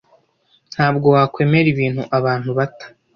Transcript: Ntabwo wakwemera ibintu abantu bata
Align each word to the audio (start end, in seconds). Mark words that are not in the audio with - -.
Ntabwo 0.75 1.07
wakwemera 1.15 1.67
ibintu 1.73 2.01
abantu 2.17 2.49
bata 2.57 2.85